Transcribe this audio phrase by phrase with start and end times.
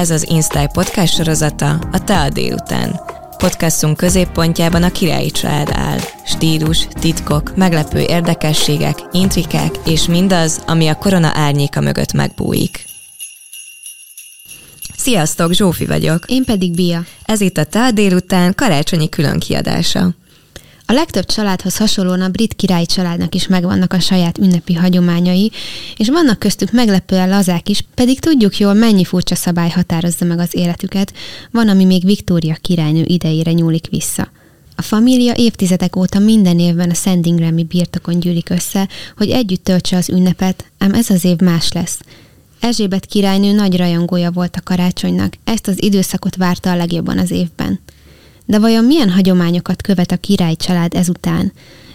[0.00, 3.00] Ez az Instyle podcast sorozata, a Te a délután.
[3.36, 5.98] Podcastunk középpontjában a királyi család áll.
[6.24, 12.84] Stílus, titkok, meglepő érdekességek, intrikák és mindaz, ami a korona árnyéka mögött megbújik.
[14.96, 16.24] Sziasztok, Zsófi vagyok.
[16.26, 17.04] Én pedig Bia.
[17.24, 20.14] Ez itt a Te a délután karácsonyi különkiadása.
[20.90, 25.52] A legtöbb családhoz hasonlóan a brit királyi családnak is megvannak a saját ünnepi hagyományai,
[25.96, 30.56] és vannak köztük meglepően lazák is, pedig tudjuk jól, mennyi furcsa szabály határozza meg az
[30.56, 31.12] életüket,
[31.50, 34.30] van, ami még Viktória királynő idejére nyúlik vissza.
[34.76, 40.08] A família évtizedek óta minden évben a Sandingrami birtokon gyűlik össze, hogy együtt töltse az
[40.08, 42.00] ünnepet, ám ez az év más lesz.
[42.60, 47.80] Erzsébet királynő nagy rajongója volt a karácsonynak, ezt az időszakot várta a legjobban az évben.
[48.50, 51.52] De vajon milyen hagyományokat követ a király család ezután?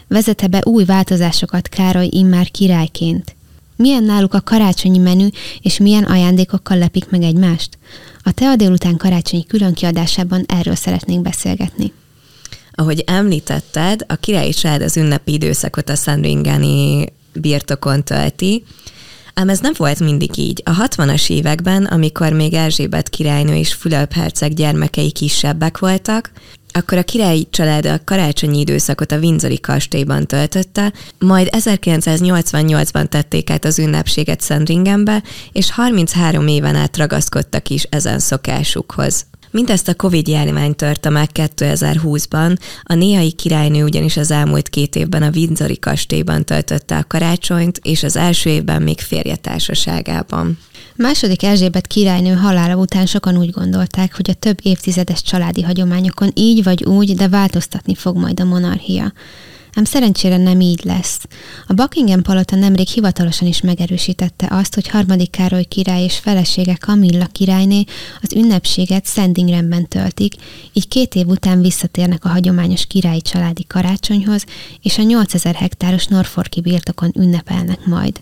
[0.07, 3.35] Vezete be új változásokat Károly immár királyként?
[3.75, 5.27] Milyen náluk a karácsonyi menü,
[5.61, 7.77] és milyen ajándékokkal lepik meg egymást?
[8.23, 11.93] A Tea délután karácsonyi különkiadásában erről szeretnénk beszélgetni.
[12.71, 18.63] Ahogy említetted, a királyi család az ünnepi időszakot a Sandringani birtokon tölti,
[19.37, 20.61] Ám ez nem volt mindig így.
[20.65, 26.31] A 60-as években, amikor még Erzsébet királynő és Fülöp herceg gyermekei kisebbek voltak,
[26.71, 33.65] akkor a királyi család a karácsonyi időszakot a Windsori kastélyban töltötte, majd 1988-ban tették át
[33.65, 39.25] az ünnepséget Sandringenbe, és 33 éven át ragaszkodtak is ezen szokásukhoz.
[39.55, 45.23] Mindezt a Covid járvány törte meg 2020-ban, a néhai királynő ugyanis az elmúlt két évben
[45.23, 50.57] a Windsori kastélyban töltötte a karácsonyt, és az első évben még férje társaságában.
[50.95, 56.63] Második Erzsébet királynő halála után sokan úgy gondolták, hogy a több évtizedes családi hagyományokon így
[56.63, 59.13] vagy úgy, de változtatni fog majd a monarchia
[59.75, 61.27] ám szerencsére nem így lesz.
[61.67, 67.25] A Buckingham palota nemrég hivatalosan is megerősítette azt, hogy harmadik Károly király és felesége Camilla
[67.25, 67.83] királyné
[68.21, 70.33] az ünnepséget Sandingrenben töltik,
[70.73, 74.43] így két év után visszatérnek a hagyományos királyi családi karácsonyhoz,
[74.81, 78.19] és a 8000 hektáros Norfolki birtokon ünnepelnek majd.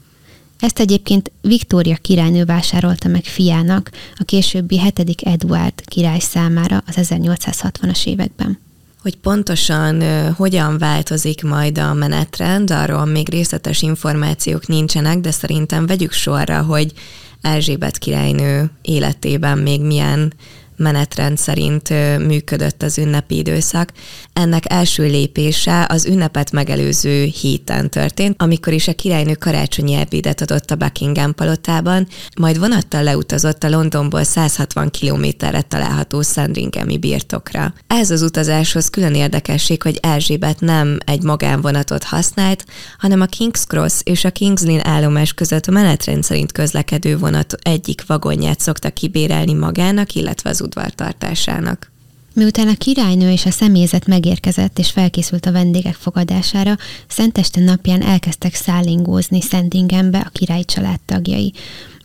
[0.59, 8.05] Ezt egyébként Viktória királynő vásárolta meg fiának, a későbbi hetedik Eduard király számára az 1860-as
[8.05, 8.59] években.
[9.03, 10.03] Hogy pontosan
[10.33, 16.93] hogyan változik majd a menetrend, arról még részletes információk nincsenek, de szerintem vegyük sorra, hogy
[17.41, 20.33] Erzsébet királynő életében még milyen
[20.77, 21.89] menetrend szerint
[22.25, 23.91] működött az ünnepi időszak.
[24.33, 30.71] Ennek első lépése az ünnepet megelőző héten történt, amikor is a királynő karácsonyi ebédet adott
[30.71, 32.07] a Buckingham palotában,
[32.39, 37.73] majd vonattal leutazott a Londonból 160 kilométerre található Sandringhami birtokra.
[37.87, 42.65] Ez az utazáshoz külön érdekesség, hogy Erzsébet nem egy magánvonatot használt,
[42.97, 47.53] hanem a King's Cross és a King's Lynn állomás között a menetrend szerint közlekedő vonat
[47.61, 51.91] egyik vagonját szokta kibérelni magának, illetve az udvartartásának.
[52.33, 58.53] Miután a királynő és a személyzet megérkezett és felkészült a vendégek fogadására, Szenteste napján elkezdtek
[58.53, 61.53] szállingózni Szentingenbe a királyi család tagjai.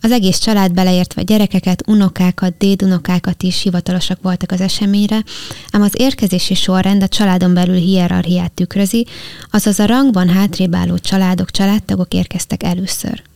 [0.00, 5.24] Az egész család beleértve gyerekeket, unokákat, dédunokákat is hivatalosak voltak az eseményre,
[5.70, 9.06] ám az érkezési sorrend a családon belül hierarchiát tükrözi,
[9.50, 13.27] azaz a rangban hátrébb álló családok, családtagok érkeztek először.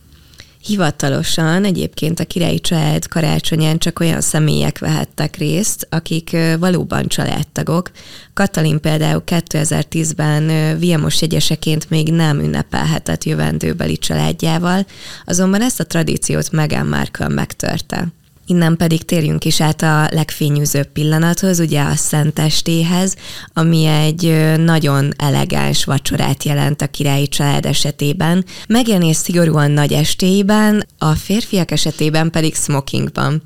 [0.65, 7.91] Hivatalosan egyébként a királyi család karácsonyán csak olyan személyek vehettek részt, akik valóban családtagok.
[8.33, 14.85] Katalin például 2010-ben Viamos jegyeseként még nem ünnepelhetett jövendőbeli családjával,
[15.25, 18.07] azonban ezt a tradíciót Meghan Markle megtörte.
[18.45, 23.15] Innen pedig térjünk is át a legfényűzőbb pillanathoz, ugye a szentestéhez,
[23.53, 28.45] ami egy nagyon elegáns vacsorát jelent a királyi család esetében.
[28.67, 33.41] Megjelenés szigorúan nagy estélyben, a férfiak esetében pedig smokingban.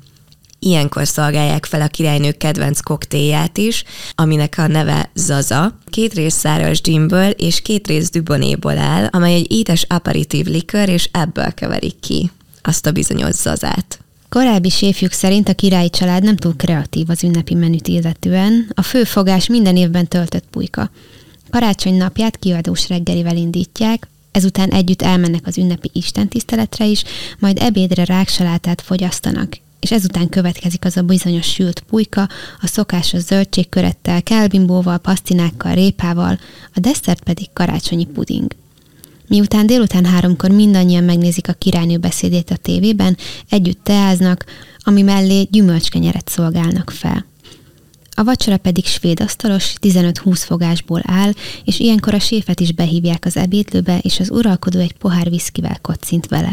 [0.58, 3.84] Ilyenkor szolgálják fel a királynő kedvenc koktélját is,
[4.14, 5.78] aminek a neve Zaza.
[5.90, 11.08] Két rész száraz gimből és két rész dubonéból áll, amely egy édes aperitív likör, és
[11.12, 12.30] ebből keverik ki
[12.62, 13.98] azt a bizonyos zazát.
[14.28, 19.04] Korábbi séfjük szerint a királyi család nem túl kreatív az ünnepi menüt illetően, a fő
[19.04, 20.90] fogás minden évben töltött pulyka.
[21.50, 27.04] Karácsony napját kiadós reggelivel indítják, ezután együtt elmennek az ünnepi istentiszteletre is,
[27.38, 32.28] majd ebédre ráksalátát fogyasztanak, és ezután következik az a bizonyos sült pulyka,
[32.60, 36.38] a szokásos zöldségkörettel, kelbimbóval, pasztinákkal, répával,
[36.74, 38.54] a desszert pedig karácsonyi puding.
[39.28, 43.16] Miután délután háromkor mindannyian megnézik a királynő beszédét a tévében,
[43.48, 44.44] együtt teáznak,
[44.78, 47.26] ami mellé gyümölcskenyeret szolgálnak fel.
[48.14, 51.32] A vacsora pedig svéd asztalos, 15-20 fogásból áll,
[51.64, 56.26] és ilyenkor a séfet is behívják az ebédlőbe, és az uralkodó egy pohár viszkivel kocint
[56.26, 56.52] vele.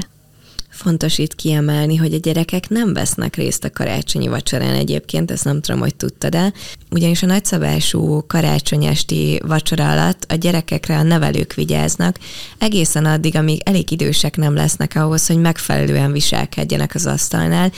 [0.76, 5.62] Fontos itt kiemelni, hogy a gyerekek nem vesznek részt a karácsonyi vacsorán egyébként, ezt nem
[5.62, 6.54] tudom, hogy tudta, de
[6.92, 12.20] ugyanis a nagyszabású karácsonyesti vacsora alatt a gyerekekre a nevelők vigyáznak,
[12.58, 17.72] egészen addig, amíg elég idősek nem lesznek ahhoz, hogy megfelelően viselkedjenek az asztalnál,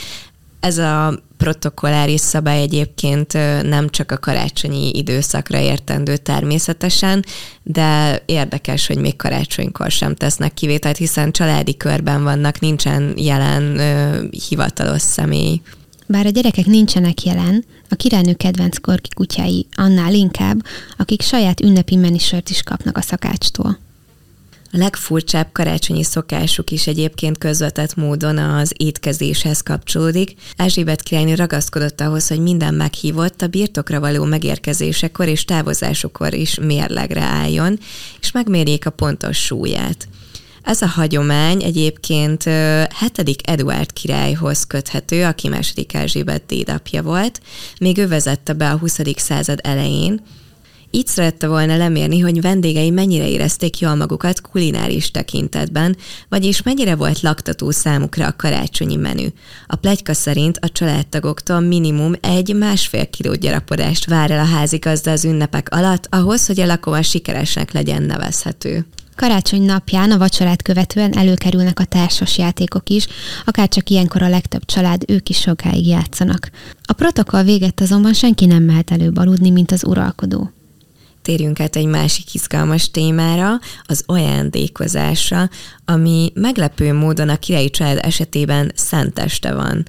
[0.60, 3.34] ez a protokolláris szabály egyébként
[3.64, 7.26] nem csak a karácsonyi időszakra értendő természetesen,
[7.64, 14.24] de érdekes, hogy még karácsonykor sem tesznek kivételt, hiszen családi körben vannak, nincsen jelen ö,
[14.50, 15.62] hivatalos személy.
[16.08, 20.66] Bár a gyerekek nincsenek jelen, a királynő kedvenc korki kutyái annál inkább,
[20.98, 23.78] akik saját ünnepi menisört is kapnak a szakácstól.
[24.72, 30.34] A legfurcsább karácsonyi szokásuk is egyébként közvetett módon az étkezéshez kapcsolódik.
[30.56, 37.22] Erzsébet királynő ragaszkodott ahhoz, hogy minden meghívott a birtokra való megérkezésekor és távozásukor is mérlegre
[37.22, 37.80] álljon,
[38.22, 40.08] és megmérjék a pontos súlyát.
[40.64, 43.42] Ez a hagyomány egyébként 7.
[43.44, 47.42] Eduard királyhoz köthető, aki második Erzsébet dédapja volt,
[47.80, 49.00] még ő vezette be a 20.
[49.16, 50.22] század elején,
[50.92, 55.98] így szerette volna lemérni, hogy vendégei mennyire érezték jól magukat kulináris tekintetben,
[56.30, 59.28] vagyis mennyire volt laktató számukra a karácsonyi menü.
[59.68, 65.70] A plegyka szerint a családtagoktól minimum egy-másfél kiló gyarapodást vár el a házigazda az ünnepek
[65.70, 68.86] alatt, ahhoz, hogy a lakóan sikeresnek legyen nevezhető.
[69.16, 73.08] Karácsony napján a vacsorát követően előkerülnek a társas játékok is,
[73.46, 76.50] akár csak ilyenkor a legtöbb család ők is sokáig játszanak.
[76.84, 80.52] A protokoll véget azonban senki nem mehet előbb aludni, mint az uralkodó
[81.28, 85.50] térjünk át egy másik izgalmas témára, az ajándékozásra,
[85.86, 89.86] ami meglepő módon a királyi család esetében szenteste van.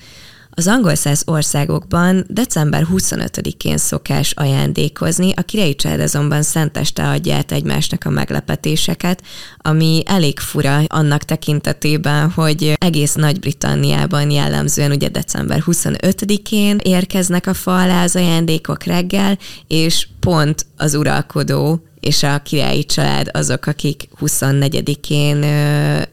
[0.58, 7.52] Az angol száz országokban december 25-én szokás ajándékozni, a királyi család azonban szenteste adja át
[7.52, 9.22] egymásnak a meglepetéseket,
[9.58, 17.82] ami elég fura annak tekintetében, hogy egész Nagy-Britanniában jellemzően ugye december 25-én érkeznek a fa
[17.82, 25.44] alá az ajándékok reggel, és pont az uralkodó és a királyi család azok, akik 24-én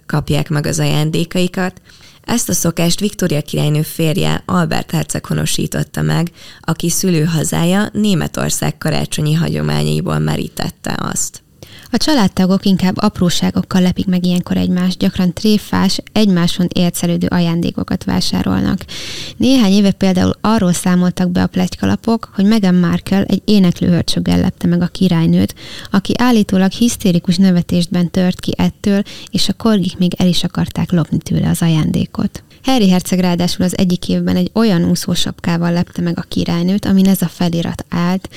[0.06, 1.82] kapják meg az ajándékaikat.
[2.26, 10.20] Ezt a szokást Viktória királynő férje Albert herceg honosította meg, aki szülőhazája Németország karácsonyi hagyományaiból
[10.20, 11.45] merítette azt.
[11.96, 18.80] A családtagok inkább apróságokkal lepik meg ilyenkor egymást, gyakran tréfás, egymáson ércelődő ajándékokat vásárolnak.
[19.38, 24.68] Néhány éve például arról számoltak be a plegykalapok, hogy Meghan Markle egy éneklő hörcsöggel lepte
[24.68, 25.56] meg a királynőt,
[25.92, 29.02] aki állítólag hisztérikus nevetésben tört ki ettől,
[29.32, 32.44] és a korgik még el is akarták lopni tőle az ajándékot.
[32.64, 37.22] Harry herceg ráadásul az egyik évben egy olyan úszósapkával lepte meg a királynőt, amin ez
[37.22, 38.30] a felirat állt,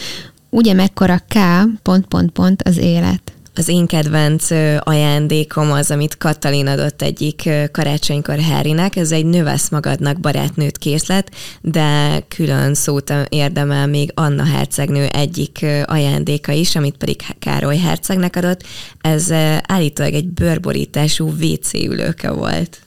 [0.50, 1.38] ugye mekkora K,
[1.82, 3.32] pont, pont, pont az élet.
[3.58, 10.20] Az én kedvenc ajándékom az, amit Katalin adott egyik karácsonykor Harrynek, ez egy növesz magadnak
[10.20, 17.76] barátnőt készlet, de külön szót érdemel még Anna hercegnő egyik ajándéka is, amit pedig Károly
[17.76, 18.62] hercegnek adott.
[19.00, 19.32] Ez
[19.62, 22.78] állítólag egy bőrborítású WC ülőke volt.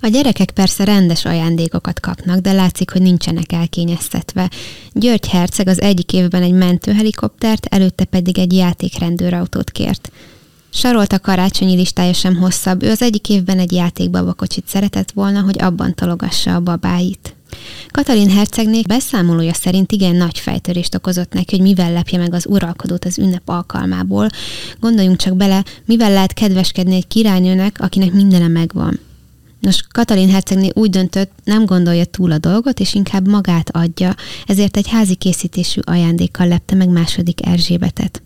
[0.00, 4.50] A gyerekek persze rendes ajándékokat kapnak, de látszik, hogy nincsenek elkényeztetve.
[4.92, 10.10] György Herceg az egyik évben egy mentőhelikoptert, előtte pedig egy játékrendőrautót kért.
[10.72, 15.62] Sarolt a karácsonyi listája sem hosszabb, ő az egyik évben egy játékbabakocsit szeretett volna, hogy
[15.62, 17.34] abban tologassa a babáit.
[17.88, 23.04] Katalin hercegnék beszámolója szerint igen nagy fejtörést okozott neki, hogy mivel lepje meg az uralkodót
[23.04, 24.28] az ünnep alkalmából.
[24.80, 28.98] Gondoljunk csak bele, mivel lehet kedveskedni egy királynőnek, akinek mindene megvan.
[29.60, 34.14] Nos, Katalin hercegné úgy döntött, nem gondolja túl a dolgot, és inkább magát adja,
[34.46, 38.22] ezért egy házi készítésű ajándékkal lepte meg második Erzsébetet.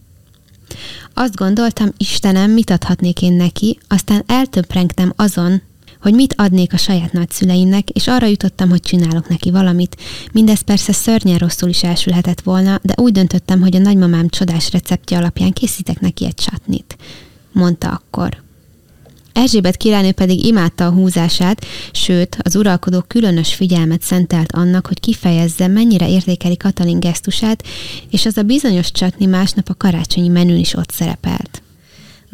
[1.15, 5.63] Azt gondoltam, Istenem, mit adhatnék én neki, aztán eltöprengtem azon,
[6.01, 9.97] hogy mit adnék a saját nagyszüleimnek, és arra jutottam, hogy csinálok neki valamit.
[10.33, 15.19] Mindez persze szörnyen rosszul is elsülhetett volna, de úgy döntöttem, hogy a nagymamám csodás receptje
[15.19, 16.97] alapján készítek neki egy csatnit.
[17.53, 18.44] Mondta akkor.
[19.35, 25.67] Erzsébet királynő pedig imádta a húzását, sőt, az uralkodó különös figyelmet szentelt annak, hogy kifejezze,
[25.67, 27.65] mennyire értékeli Katalin gesztusát,
[28.11, 31.64] és az a bizonyos csatni másnap a karácsonyi menün is ott szerepelt.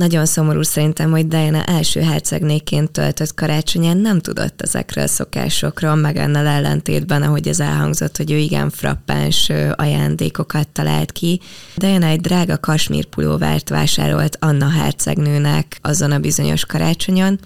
[0.00, 6.16] Nagyon szomorú szerintem, hogy Diana első hercegnéként töltött karácsonyán nem tudott ezekről a szokásokról, meg
[6.16, 11.40] ennél ellentétben, ahogy ez elhangzott, hogy ő igen frappáns ajándékokat talált ki.
[11.76, 17.38] Diana egy drága kasmír pulóvert vásárolt Anna hercegnőnek azon a bizonyos karácsonyon,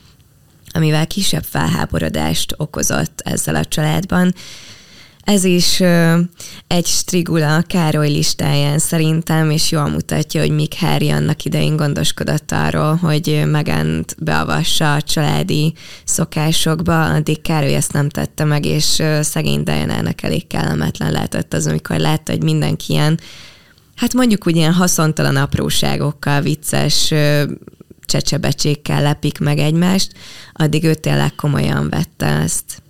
[0.72, 4.34] amivel kisebb felháborodást okozott ezzel a családban.
[5.24, 5.80] Ez is
[6.66, 12.94] egy strigula Károly listáján szerintem, és jól mutatja, hogy Mick Harry annak idején gondoskodott arról,
[12.94, 20.22] hogy megent beavassa a családi szokásokba, addig Károly ezt nem tette meg, és szegény Diana-nak
[20.22, 23.20] elég kellemetlen lehetett az, amikor látta, hogy mindenki ilyen
[23.94, 27.12] hát mondjuk úgy ilyen haszontalan apróságokkal, vicces
[28.06, 30.12] csecsebecsékkel lepik meg egymást,
[30.52, 32.82] addig ő tényleg komolyan vette ezt.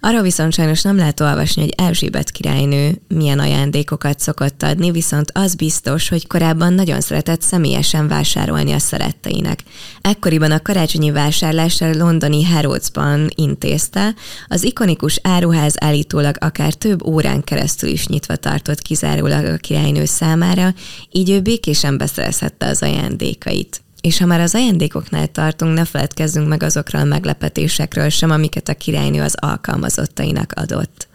[0.00, 5.54] Arról viszont sajnos nem lehet olvasni, hogy Erzsébet királynő milyen ajándékokat szokott adni, viszont az
[5.54, 9.62] biztos, hogy korábban nagyon szeretett személyesen vásárolni a szeretteinek.
[10.00, 14.14] Ekkoriban a karácsonyi vásárlást a londoni Harrodsban intézte,
[14.48, 20.74] az ikonikus áruház állítólag akár több órán keresztül is nyitva tartott kizárólag a királynő számára,
[21.10, 23.85] így ő békésen beszerezhette az ajándékait.
[24.00, 28.74] És ha már az ajándékoknál tartunk, ne feledkezzünk meg azokról a meglepetésekről sem, amiket a
[28.74, 31.08] királynő az alkalmazottainak adott.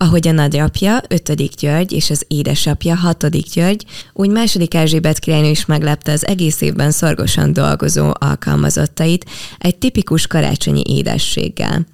[0.00, 1.56] Ahogy a nagyapja, 5.
[1.56, 3.50] György, és az édesapja, 6.
[3.52, 10.26] György, úgy második Erzsébet királynő is meglepte az egész évben szorgosan dolgozó alkalmazottait egy tipikus
[10.26, 11.86] karácsonyi édességgel.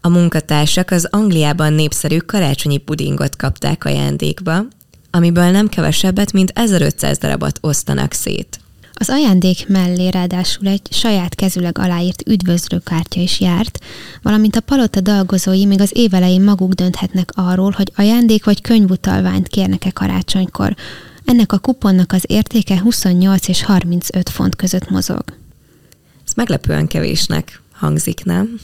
[0.00, 4.64] A munkatársak az Angliában népszerű karácsonyi pudingot kapták ajándékba,
[5.10, 8.60] amiből nem kevesebbet, mint 1500 darabot osztanak szét.
[8.96, 13.78] Az ajándék mellé ráadásul egy saját kezüleg aláírt üdvözlőkártya is járt,
[14.22, 19.90] valamint a palota dolgozói még az évelején maguk dönthetnek arról, hogy ajándék vagy könyvutalványt kérnek-e
[19.90, 20.74] karácsonykor.
[21.24, 25.24] Ennek a kuponnak az értéke 28 és 35 font között mozog.
[26.26, 28.60] Ez meglepően kevésnek hangzik, nem?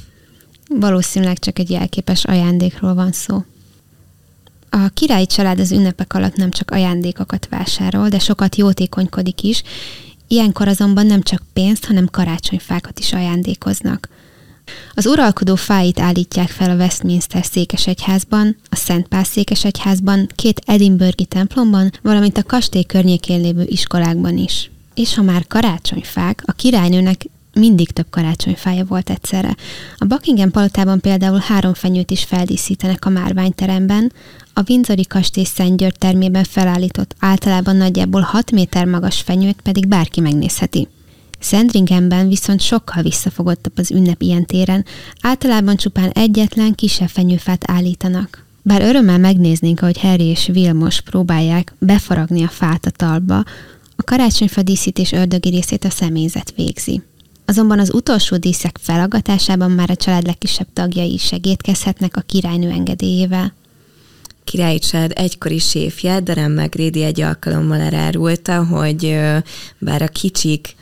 [0.69, 3.45] Valószínűleg csak egy jelképes ajándékról van szó.
[4.71, 9.63] A királyi család az ünnepek alatt nem csak ajándékokat vásárol, de sokat jótékonykodik is,
[10.33, 14.09] Ilyenkor azonban nem csak pénzt, hanem karácsonyfákat is ajándékoznak.
[14.95, 21.91] Az uralkodó fáit állítják fel a Westminster székesegyházban, a Szent Pál székesegyházban, két Edinburghi templomban,
[22.03, 24.71] valamint a kastély környékén lévő iskolákban is.
[24.95, 29.57] És ha már karácsonyfák, a királynőnek mindig több karácsonyfája volt egyszerre.
[29.97, 34.12] A Buckingham palotában például három fenyőt is feldíszítenek a márványteremben,
[34.54, 40.21] a Windsori kastély Szent György termében felállított általában nagyjából 6 méter magas fenyőt pedig bárki
[40.21, 40.88] megnézheti.
[41.40, 44.85] Sandringenben viszont sokkal visszafogottabb az ünnep ilyen téren,
[45.21, 48.45] általában csupán egyetlen kisebb fenyőfát állítanak.
[48.62, 53.45] Bár örömmel megnéznénk, ahogy Harry és Vilmos próbálják befaragni a fát a talba,
[53.97, 57.02] a karácsonyfa díszítés ördögi részét a személyzet végzi.
[57.50, 63.54] Azonban az utolsó díszek felagatásában már a család legkisebb tagjai is segítkezhetnek a királynő engedélyével.
[64.45, 69.19] Királyi család egykori séfje, Darren McGrady egy alkalommal elárulta, hogy
[69.78, 70.75] bár a kicsik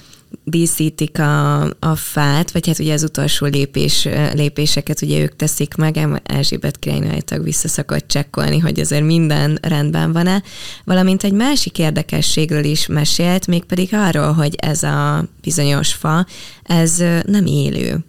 [0.45, 6.21] díszítik a, a fát, vagy hát ugye az utolsó lépés, lépéseket ugye ők teszik meg,
[6.23, 10.43] Erzsébet királynő vissza szokott csekkolni, hogy azért minden rendben van-e,
[10.85, 16.27] valamint egy másik érdekességről is mesélt, mégpedig arról, hogy ez a bizonyos fa,
[16.63, 18.05] ez nem élő.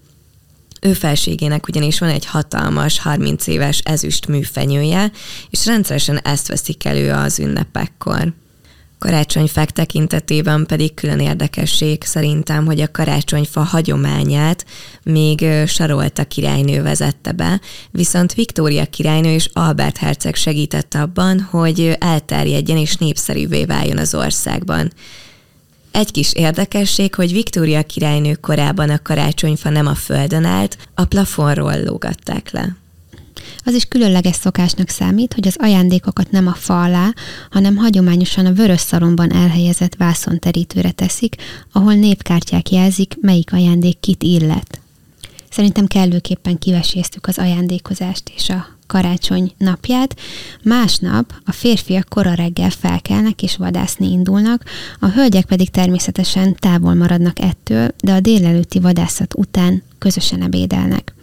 [0.82, 5.12] Ő felségének ugyanis van egy hatalmas, 30 éves ezüst műfenyője,
[5.50, 8.34] és rendszeresen ezt veszik elő az ünnepekkor.
[9.00, 14.66] Karácsonyfák tekintetében pedig külön érdekesség szerintem, hogy a karácsonyfa hagyományát
[15.04, 22.78] még Sarolta királynő vezette be, viszont Viktória királynő és Albert herceg segítette abban, hogy elterjedjen
[22.78, 24.92] és népszerűvé váljon az országban.
[25.92, 31.84] Egy kis érdekesség, hogy Viktória királynő korában a karácsonyfa nem a földön állt, a plafonról
[31.84, 32.79] lógatták le.
[33.64, 37.14] Az is különleges szokásnak számít, hogy az ajándékokat nem a fa alá,
[37.50, 41.36] hanem hagyományosan a vörös szalomban elhelyezett vászonterítőre teszik,
[41.72, 44.80] ahol népkártyák jelzik, melyik ajándék kit illet.
[45.50, 50.16] Szerintem kellőképpen kiveséztük az ajándékozást és a karácsony napját.
[50.64, 54.64] Másnap a férfiak kora reggel felkelnek és vadászni indulnak,
[55.00, 61.14] a hölgyek pedig természetesen távol maradnak ettől, de a délelőtti vadászat után közösen ebédelnek.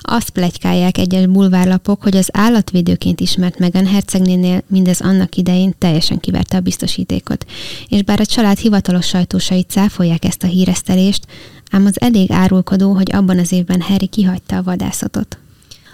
[0.00, 6.56] Azt plegykálják egyes bulvárlapok, hogy az állatvédőként ismert Megan hercegnénél mindez annak idején teljesen kiverte
[6.56, 7.46] a biztosítékot.
[7.88, 11.26] És bár a család hivatalos sajtósai cáfolják ezt a híresztelést,
[11.70, 15.38] ám az elég árulkodó, hogy abban az évben Harry kihagyta a vadászatot.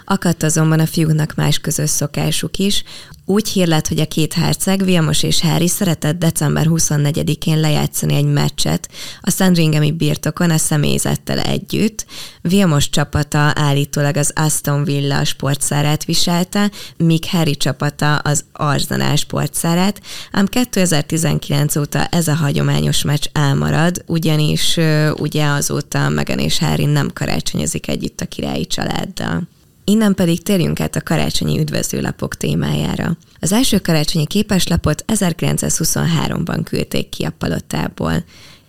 [0.09, 2.83] Akadt azonban a fiúknak más közös szokásuk is.
[3.29, 8.89] Úgy hírlett, hogy a két herceg, Vilmos és Harry szeretett december 24-én lejátszani egy meccset
[9.21, 12.07] a Sandringhami birtokon a személyzettel együtt.
[12.41, 20.01] Vilmos csapata állítólag az Aston Villa sportszárát viselte, míg Harry csapata az Arsenal sportszárát,
[20.33, 24.79] ám 2019 óta ez a hagyományos meccs elmarad, ugyanis
[25.17, 29.49] ugye azóta Megan és Harry nem karácsonyozik együtt a királyi családdal.
[29.89, 33.17] Innen pedig térjünk át a karácsonyi üdvözlőlapok témájára.
[33.41, 38.25] Az első karácsonyi képeslapot 1923-ban küldték ki a palottából.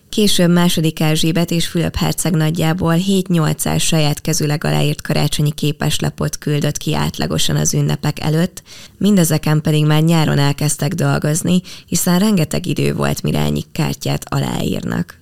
[0.09, 6.93] Később második Erzsébet és Fülöp herceg nagyjából 7-800 saját kezüleg aláírt karácsonyi képeslapot küldött ki
[6.93, 8.63] átlagosan az ünnepek előtt,
[8.97, 15.16] mindezeken pedig már nyáron elkezdtek dolgozni, hiszen rengeteg idő volt, mire ennyi kártyát aláírnak.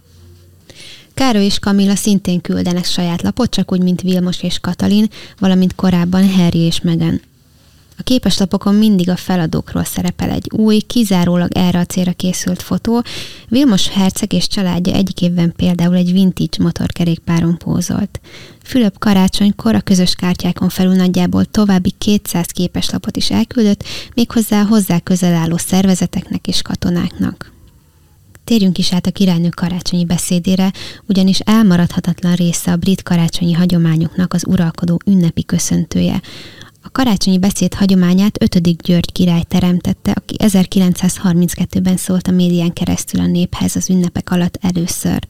[1.16, 6.30] Károly és Kamilla szintén küldenek saját lapot, csak úgy, mint Vilmos és Katalin, valamint korábban
[6.32, 7.22] Harry és Meghan.
[7.98, 13.04] A képeslapokon mindig a feladókról szerepel egy új, kizárólag erre a célra készült fotó.
[13.48, 18.20] Vilmos herceg és családja egyik évben például egy vintage motorkerékpáron pózolt.
[18.64, 25.34] Fülöp karácsonykor a közös kártyákon felül nagyjából további 200 képeslapot is elküldött, méghozzá hozzá közel
[25.34, 27.55] álló szervezeteknek és katonáknak.
[28.46, 30.72] Térjünk is át a királynő karácsonyi beszédére,
[31.08, 36.22] ugyanis elmaradhatatlan része a brit karácsonyi hagyományoknak az uralkodó ünnepi köszöntője.
[36.82, 38.82] A karácsonyi beszéd hagyományát 5.
[38.82, 45.28] György király teremtette, aki 1932-ben szólt a médián keresztül a néphez az ünnepek alatt először.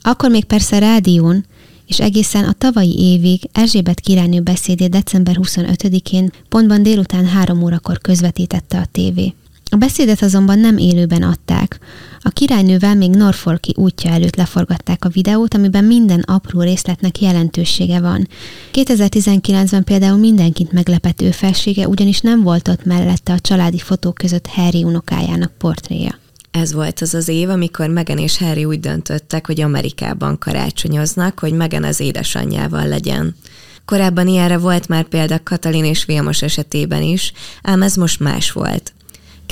[0.00, 1.44] Akkor még persze rádión,
[1.86, 8.78] és egészen a tavalyi évig Erzsébet királynő beszédét december 25-én pontban délután három órakor közvetítette
[8.78, 9.34] a tévé.
[9.72, 11.78] A beszédet azonban nem élőben adták.
[12.20, 18.28] A királynővel még Norfolki útja előtt leforgatták a videót, amiben minden apró részletnek jelentősége van.
[18.72, 24.84] 2019-ben például mindenkit meglepető felsége, ugyanis nem volt ott mellette a családi fotók között Harry
[24.84, 26.18] unokájának portréja.
[26.50, 31.52] Ez volt az az év, amikor Megan és Harry úgy döntöttek, hogy Amerikában karácsonyoznak, hogy
[31.52, 33.36] Megan az édesanyjával legyen.
[33.84, 38.92] Korábban ilyenre volt már példa Katalin és Vilmos esetében is, ám ez most más volt.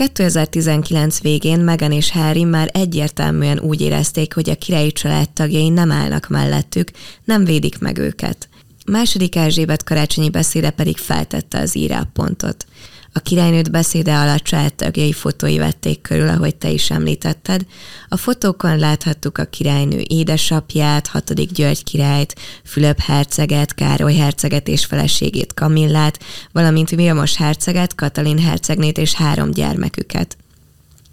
[0.01, 5.91] 2019 végén Megan és Harry már egyértelműen úgy érezték, hogy a királyi család tagjai nem
[5.91, 6.91] állnak mellettük,
[7.25, 8.49] nem védik meg őket.
[8.87, 12.67] Második Erzsébet karácsonyi beszéde pedig feltette az íráspontot.
[13.13, 17.67] A királynőt beszéde alatt családtagjai fotói vették körül, ahogy te is említetted.
[18.09, 25.55] A fotókon láthattuk a királynő édesapját, hatodik György királyt, Fülöp herceget, Károly herceget és feleségét
[25.55, 26.21] Kamillát,
[26.53, 30.37] valamint Vilmos herceget, Katalin hercegnét és három gyermeküket.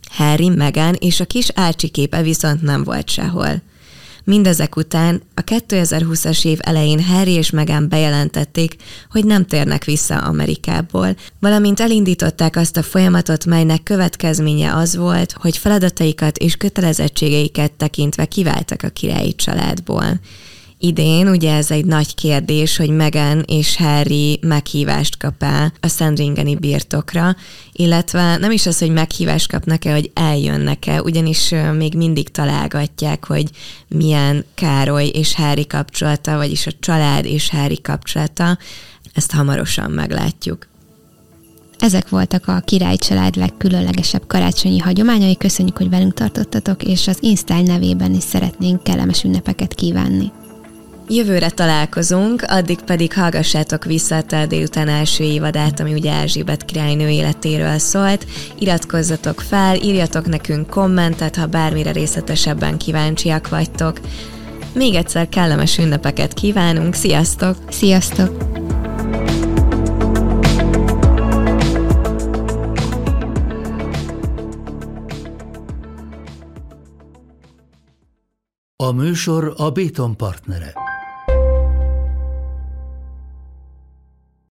[0.10, 3.62] Harry, Meghan és a kis Ácsi képe viszont nem volt sehol.
[4.29, 8.75] Mindezek után a 2020-as év elején Harry és Meghan bejelentették,
[9.09, 15.57] hogy nem térnek vissza Amerikából, valamint elindították azt a folyamatot, melynek következménye az volt, hogy
[15.57, 20.19] feladataikat és kötelezettségeiket tekintve kiváltak a királyi családból.
[20.79, 27.35] Idén ugye ez egy nagy kérdés, hogy Megan és Harry meghívást kap-e a Sandringeni birtokra,
[27.71, 33.49] illetve nem is az, hogy meghívást kapnak-e, hogy eljönnek-e, ugyanis még mindig találgatják, hogy
[33.87, 38.57] milyen Károly és Harry kapcsolata, vagyis a család és Harry kapcsolata,
[39.13, 40.67] ezt hamarosan meglátjuk.
[41.79, 45.37] Ezek voltak a király család legkülönlegesebb karácsonyi hagyományai.
[45.37, 50.31] Köszönjük, hogy velünk tartottatok, és az Instyle nevében is szeretnénk kellemes ünnepeket kívánni.
[51.09, 57.77] Jövőre találkozunk, addig pedig hallgassátok vissza a délután első évadát, ami ugye Erzsébet királynő életéről
[57.77, 58.25] szólt.
[58.59, 63.99] Iratkozzatok fel, írjatok nekünk kommentet, ha bármire részletesebben kíváncsiak vagytok.
[64.73, 67.57] Még egyszer kellemes ünnepeket kívánunk, sziasztok!
[67.69, 68.37] Sziasztok!
[78.83, 80.87] A műsor a Béton partnere.